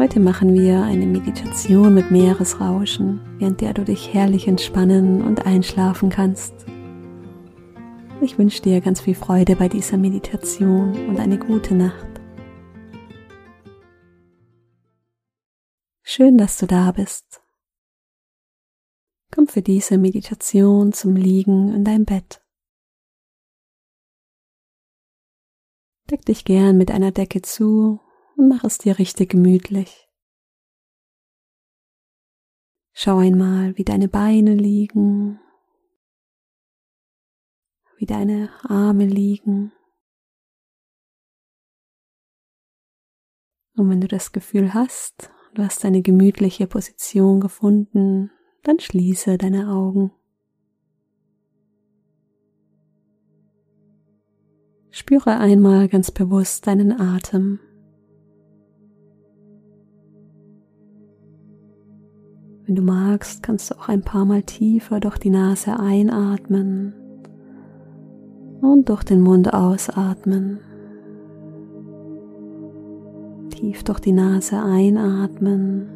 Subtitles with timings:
[0.00, 6.08] Heute machen wir eine Meditation mit Meeresrauschen, während der du dich herrlich entspannen und einschlafen
[6.08, 6.54] kannst.
[8.20, 12.06] Ich wünsche dir ganz viel Freude bei dieser Meditation und eine gute Nacht.
[16.04, 17.42] Schön, dass du da bist.
[19.34, 22.40] Komm für diese Meditation zum Liegen in dein Bett.
[26.08, 27.98] Deck dich gern mit einer Decke zu
[28.38, 30.08] und mach es dir richtig gemütlich.
[32.92, 35.40] Schau einmal, wie deine Beine liegen,
[37.96, 39.72] wie deine Arme liegen.
[43.76, 48.30] Und wenn du das Gefühl hast, du hast eine gemütliche Position gefunden,
[48.62, 50.12] dann schließe deine Augen.
[54.90, 57.60] Spüre einmal ganz bewusst deinen Atem.
[62.68, 66.92] Wenn du magst, kannst du auch ein paar Mal tiefer durch die Nase einatmen
[68.60, 70.58] und durch den Mund ausatmen.
[73.48, 75.88] Tief durch die Nase einatmen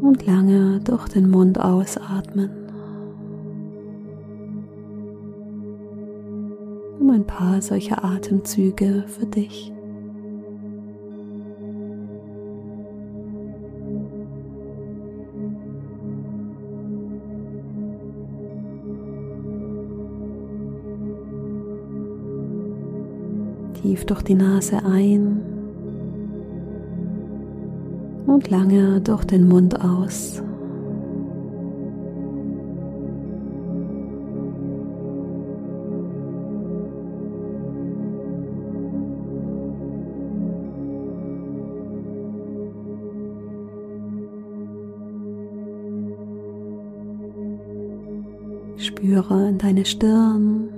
[0.00, 2.50] und lange durch den Mund ausatmen.
[6.98, 9.72] Um ein paar solcher Atemzüge für dich.
[23.94, 25.40] Tief durch die Nase ein
[28.26, 30.42] und lange durch den Mund aus.
[48.76, 50.73] Spüre in deine Stirn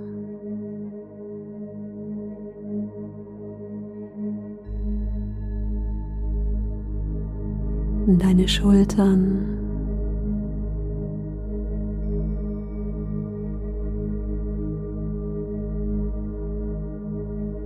[8.17, 9.59] in deine Schultern.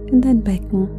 [0.08, 0.90] In dein Becken.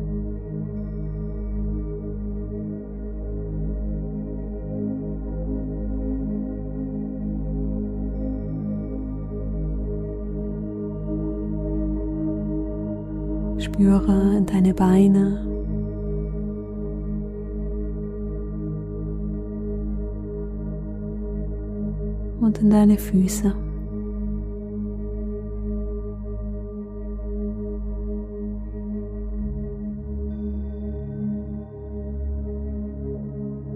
[13.59, 15.52] Spüre in deine Beine.
[22.53, 23.55] Und in deine Füße.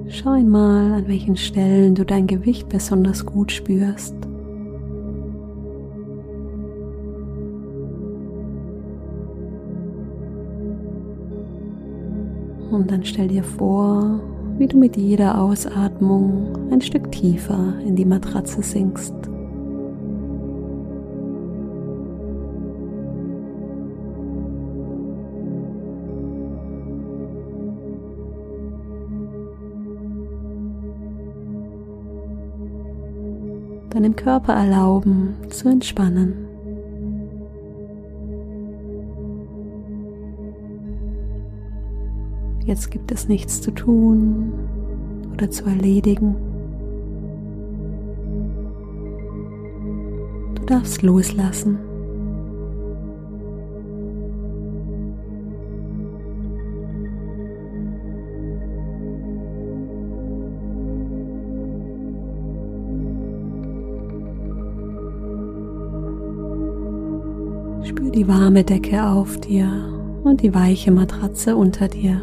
[0.08, 4.14] Schau einmal, an welchen Stellen du dein Gewicht besonders gut spürst.
[12.70, 14.20] Und dann stell dir vor,
[14.58, 19.14] wie du mit jeder Ausatmung ein Stück tiefer in die Matratze sinkst.
[33.96, 36.45] deinem Körper erlauben zu entspannen.
[42.66, 44.52] Jetzt gibt es nichts zu tun
[45.32, 46.34] oder zu erledigen.
[50.56, 51.78] Du darfst loslassen.
[67.84, 69.68] Spür die warme Decke auf dir
[70.24, 72.20] und die weiche Matratze unter dir.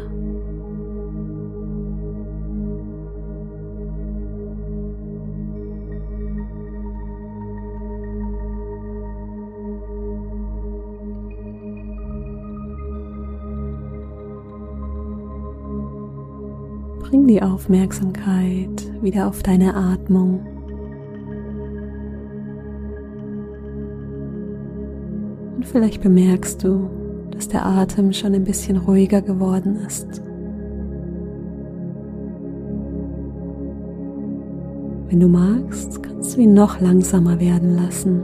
[17.44, 20.46] Aufmerksamkeit wieder auf deine Atmung.
[25.56, 26.88] Und vielleicht bemerkst du,
[27.30, 30.22] dass der Atem schon ein bisschen ruhiger geworden ist.
[35.08, 38.22] Wenn du magst, kannst du ihn noch langsamer werden lassen.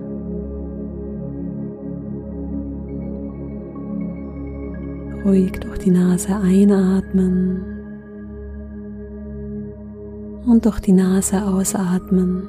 [5.24, 7.79] Ruhig durch die Nase einatmen
[10.46, 12.48] und durch die Nase ausatmen.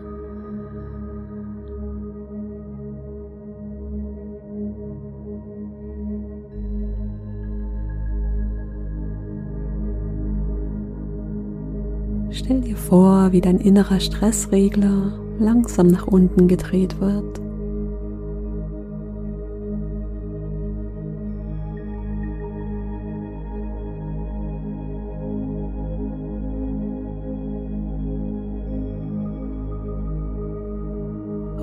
[12.31, 17.40] Stell dir vor, wie dein innerer Stressregler langsam nach unten gedreht wird.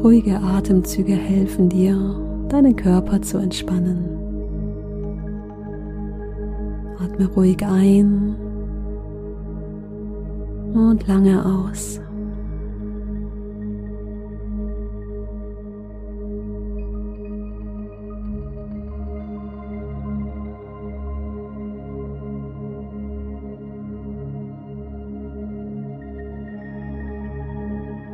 [0.08, 1.94] Ruhige Atemzüge helfen dir,
[2.48, 4.08] deinen Körper zu entspannen.
[6.98, 8.34] Atme ruhig ein
[10.72, 12.00] und lange aus.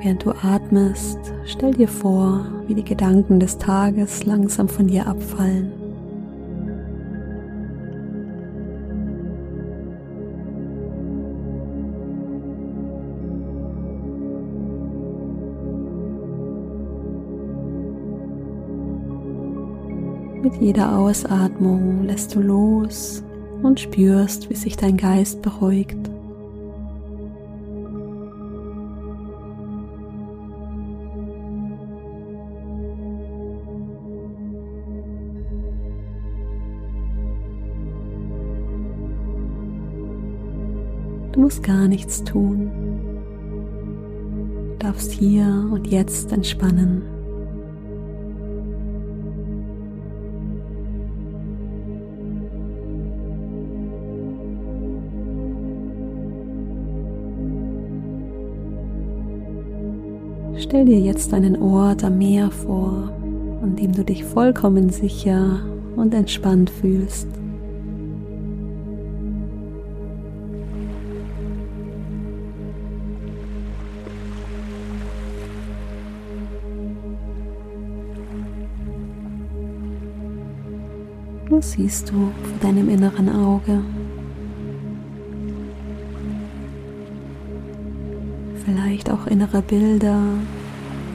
[0.04, 5.72] Während du atmest, stell dir vor, wie die Gedanken des Tages langsam von dir abfallen.
[20.42, 23.24] Mit jeder Ausatmung lässt du los
[23.62, 26.13] und spürst, wie sich dein Geist beruhigt.
[41.44, 42.70] Musst gar nichts tun.
[44.70, 47.02] Du darfst hier und jetzt entspannen.
[60.56, 63.12] Stell dir jetzt einen Ort am Meer vor,
[63.60, 65.60] an dem du dich vollkommen sicher
[65.94, 67.28] und entspannt fühlst.
[81.70, 83.80] Siehst du vor deinem inneren Auge?
[88.64, 90.20] Vielleicht auch innere Bilder,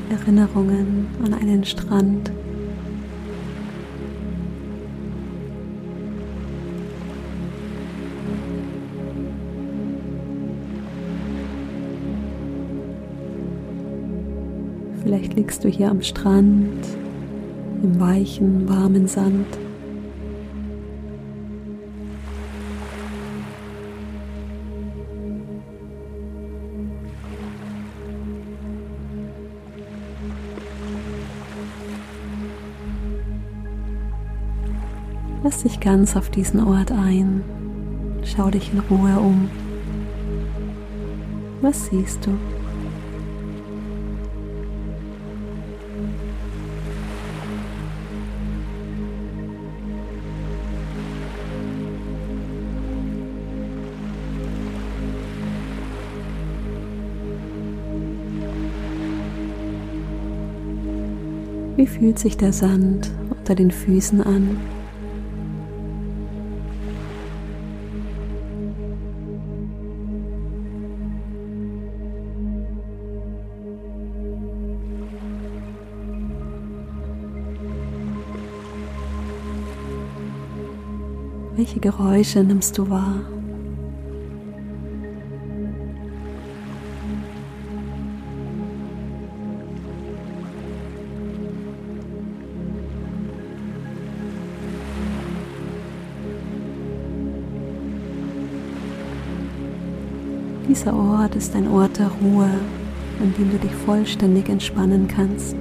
[0.10, 2.32] Erinnerungen an einen Strand.
[15.04, 16.86] Vielleicht liegst du hier am Strand,
[17.82, 19.46] im weichen, warmen Sand.
[35.62, 37.44] Lass dich ganz auf diesen Ort ein.
[38.24, 39.50] Schau dich in Ruhe um.
[41.60, 42.32] Was siehst du?
[61.76, 64.79] Wie fühlt sich der Sand unter den Füßen an?
[81.70, 83.22] Welche Geräusche nimmst du wahr?
[100.68, 102.50] Dieser Ort ist ein Ort der Ruhe,
[103.20, 105.56] an dem du dich vollständig entspannen kannst.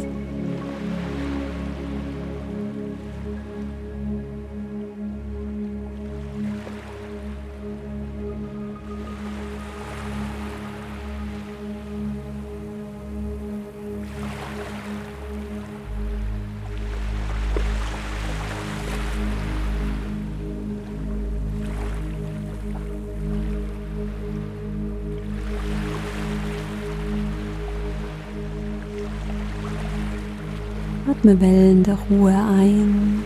[31.18, 33.24] Atme Wellen der Ruhe ein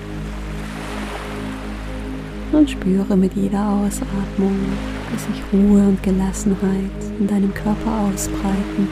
[2.53, 4.57] und spüre mit jeder Ausatmung,
[5.11, 8.89] wie sich Ruhe und Gelassenheit in deinem Körper ausbreiten.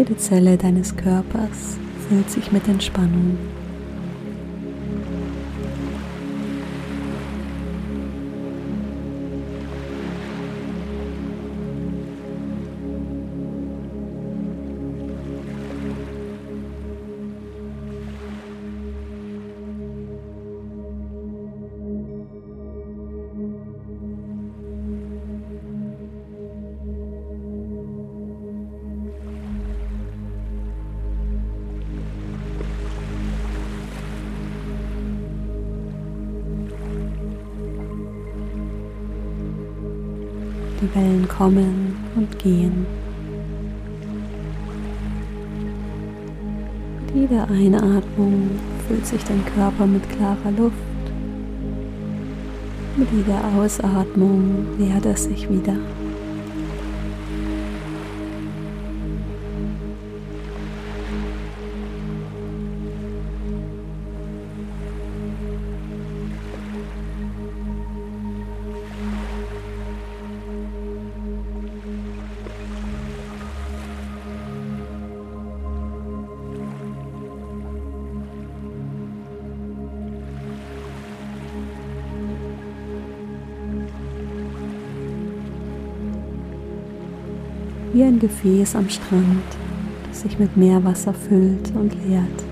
[0.00, 1.76] Jede Zelle deines Körpers
[2.08, 3.36] füllt sich mit Entspannung.
[40.94, 42.86] Wellen kommen und gehen.
[47.00, 48.50] Mit jeder Einatmung
[48.86, 50.74] füllt sich dein Körper mit klarer Luft.
[52.96, 55.76] Mit jeder Ausatmung leert er sich wieder.
[88.20, 89.42] Gefäß am Strand,
[90.08, 92.44] das sich mit Meerwasser füllt und leert.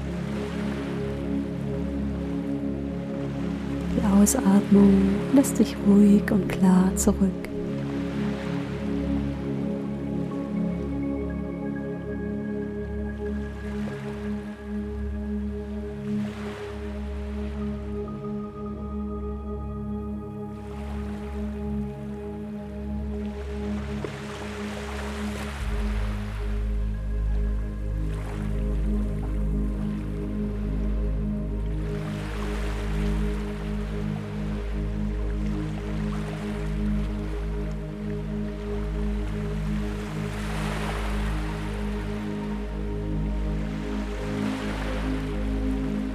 [3.95, 4.91] Die Ausatmung
[5.35, 7.48] lässt dich ruhig und klar zurück.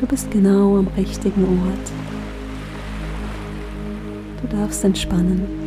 [0.04, 1.92] Du bist genau am richtigen Ort.
[4.42, 5.63] Du darfst entspannen.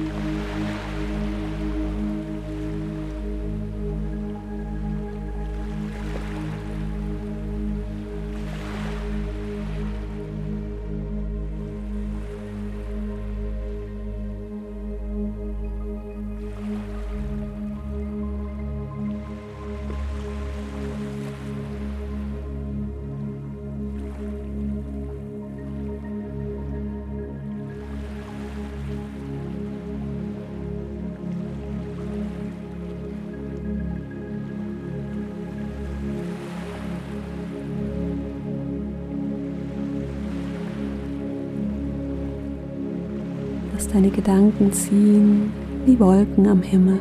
[43.97, 45.51] Deine Gedanken ziehen
[45.87, 46.99] wie Wolken am Himmel.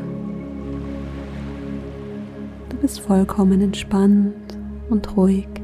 [2.70, 4.58] Du bist vollkommen entspannt
[4.90, 5.55] und ruhig.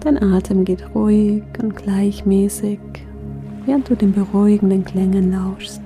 [0.00, 2.78] Dein Atem geht ruhig und gleichmäßig
[3.66, 5.82] während du den beruhigenden Klängen lauschst.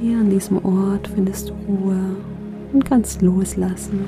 [0.00, 2.16] Hier an diesem Ort findest du Ruhe
[2.72, 4.06] und kannst loslassen.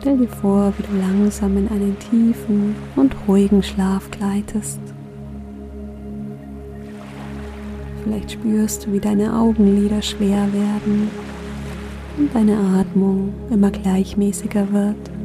[0.00, 4.78] Stell dir vor, wie du langsam in einen tiefen und ruhigen Schlaf gleitest.
[8.04, 11.10] Vielleicht spürst du, wie deine Augenlider schwer werden
[12.16, 15.17] und deine Atmung immer gleichmäßiger wird.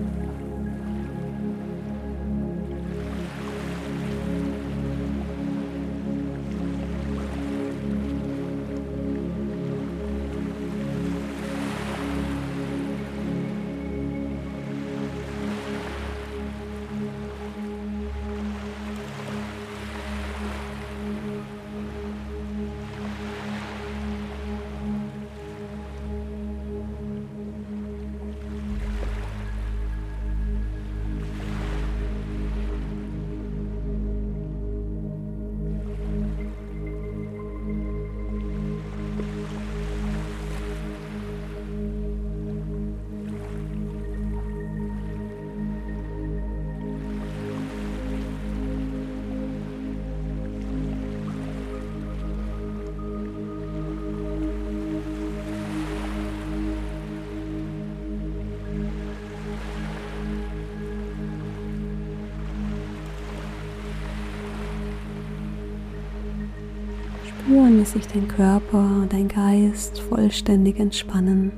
[67.54, 71.52] Spüren, wie sich dein Körper und dein Geist vollständig entspannen.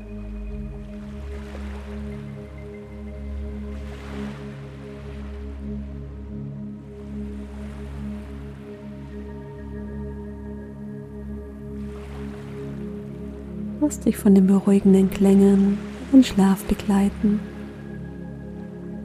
[13.80, 15.78] Lass dich von den beruhigenden Klängen
[16.12, 17.40] in Schlaf begleiten.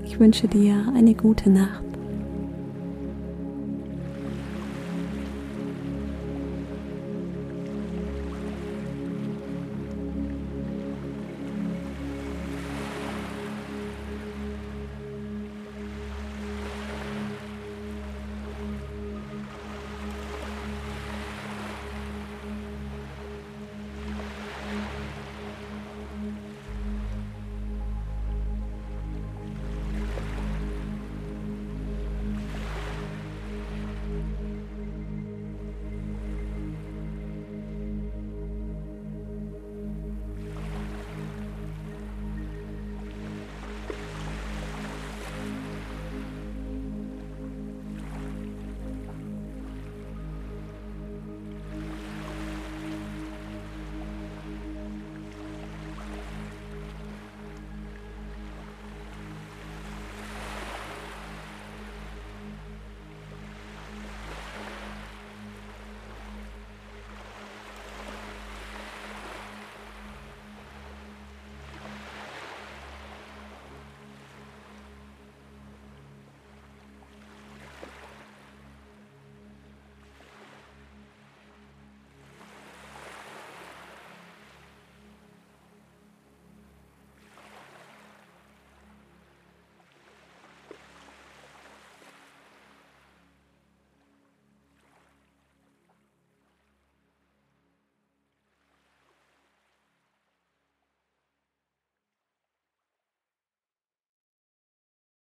[0.05, 1.90] Ich wünsche dir eine gute Nacht.